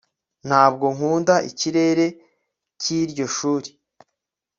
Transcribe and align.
Ntabwo 0.47 0.85
nkunda 0.95 1.35
ikirere 1.49 2.05
cyiryo 2.81 3.25
shuri 3.35 3.69